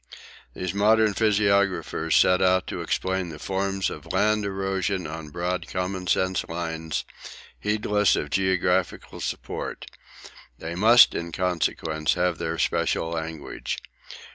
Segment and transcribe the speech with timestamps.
[0.55, 6.07] These modern physiographers set out to explain the forms of land erosion on broad common
[6.07, 7.05] sense lines,
[7.59, 9.85] heedless of geological support.
[10.57, 13.77] They must, in consequence, have their special language.